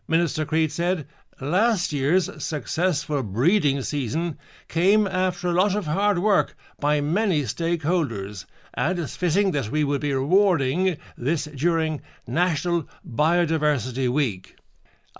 [0.08, 1.06] Minister Creed said,
[1.38, 8.46] Last year's successful breeding season came after a lot of hard work by many stakeholders,
[8.72, 14.56] and it's fitting that we would be rewarding this during National Biodiversity Week.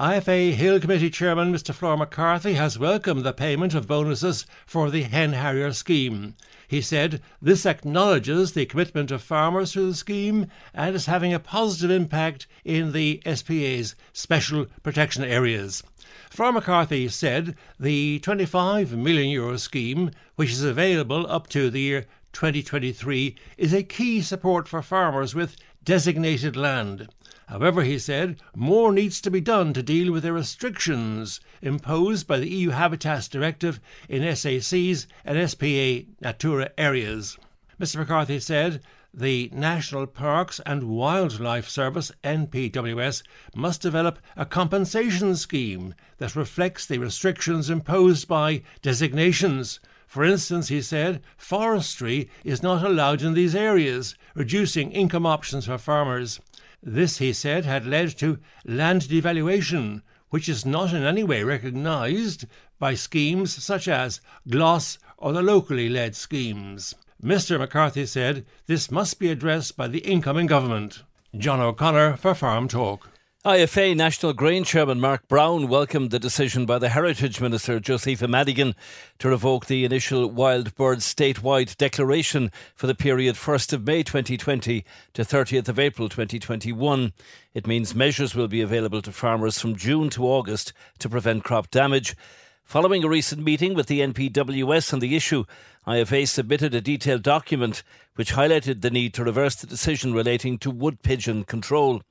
[0.01, 1.75] IFA Hill Committee Chairman Mr.
[1.75, 6.35] Flor McCarthy has welcomed the payment of bonuses for the hen harrier scheme.
[6.67, 11.39] He said this acknowledges the commitment of farmers to the scheme and is having a
[11.39, 15.83] positive impact in the SPA's special protection areas.
[16.31, 22.07] Flor McCarthy said the 25 million euro scheme, which is available up to the year
[22.33, 27.09] 2023, is a key support for farmers with designated land.
[27.49, 32.39] However, he said, more needs to be done to deal with the restrictions imposed by
[32.39, 37.39] the EU Habitats Directive in SACs and SPA Natura areas.
[37.81, 37.99] Mr.
[37.99, 38.81] McCarthy said
[39.19, 43.23] the National Parks and Wildlife Service NPWS
[43.55, 49.81] must develop a compensation scheme that reflects the restrictions imposed by designations.
[50.07, 55.79] For instance, he said, forestry is not allowed in these areas, reducing income options for
[55.79, 56.39] farmers.
[56.83, 62.45] This, he said, had led to land devaluation, which is not in any way recognised
[62.79, 66.95] by schemes such as GLAS or the locally led schemes.
[67.23, 67.59] Mr.
[67.59, 71.03] McCarthy said this must be addressed by the incoming government.
[71.37, 73.11] John O'Connor for Farm Talk.
[73.47, 78.75] IFA National Grain Chairman Mark Brown welcomed the decision by the Heritage Minister Josepha Madigan
[79.21, 84.85] to revoke the initial wild bird statewide declaration for the period 1st of May 2020
[85.15, 87.13] to 30th of April 2021.
[87.55, 91.71] It means measures will be available to farmers from June to August to prevent crop
[91.71, 92.17] damage.
[92.67, 95.45] Following a recent meeting with the NPWS on the issue,
[95.87, 97.85] IFA submitted a detailed document
[98.17, 102.03] which highlighted the need to reverse the decision relating to wood pigeon control.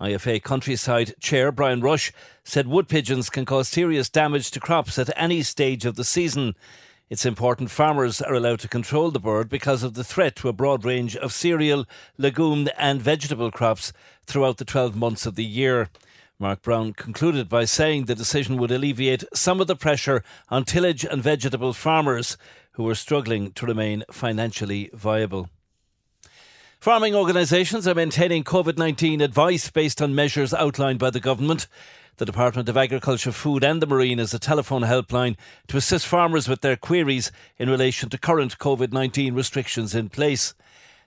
[0.00, 2.12] IFA Countryside Chair Brian Rush
[2.44, 6.54] said wood pigeons can cause serious damage to crops at any stage of the season.
[7.10, 10.52] It's important farmers are allowed to control the bird because of the threat to a
[10.52, 11.84] broad range of cereal,
[12.16, 13.92] legume, and vegetable crops
[14.24, 15.88] throughout the 12 months of the year.
[16.38, 21.02] Mark Brown concluded by saying the decision would alleviate some of the pressure on tillage
[21.02, 22.36] and vegetable farmers
[22.72, 25.48] who are struggling to remain financially viable.
[26.78, 31.68] Farming organisations are maintaining COVID 19 advice based on measures outlined by the government.
[32.18, 35.36] The Department of Agriculture, Food and the Marine is a telephone helpline
[35.68, 40.54] to assist farmers with their queries in relation to current COVID 19 restrictions in place.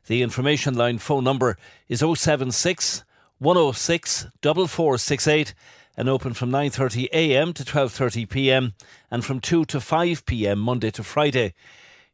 [0.07, 1.55] The information line phone number
[1.87, 3.03] is 076
[3.39, 5.53] 106 4468
[5.95, 8.73] and open from 9.30am to 12.30pm
[9.09, 11.53] and from 2 to 5pm Monday to Friday.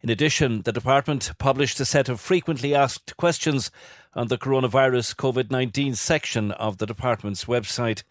[0.01, 3.71] In addition, the department published a set of frequently asked questions
[4.13, 8.03] on the coronavirus COVID 19 section of the department's website.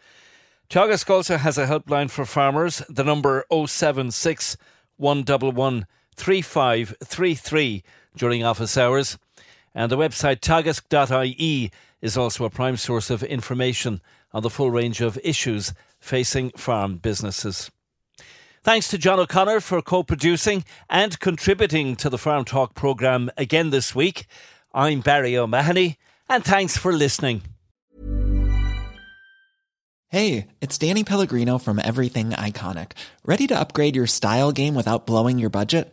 [0.68, 4.56] Teagasc also has a helpline for farmers, the number 076
[4.96, 5.86] 111
[6.16, 7.84] 3533
[8.16, 9.18] during office hours.
[9.72, 11.70] And the website teagasc.ie
[12.04, 14.02] is also a prime source of information
[14.34, 17.70] on the full range of issues facing farm businesses.
[18.62, 23.70] Thanks to John O'Connor for co producing and contributing to the Farm Talk programme again
[23.70, 24.26] this week.
[24.74, 25.96] I'm Barry O'Mahony,
[26.28, 27.40] and thanks for listening.
[30.08, 32.92] Hey, it's Danny Pellegrino from Everything Iconic.
[33.24, 35.92] Ready to upgrade your style game without blowing your budget?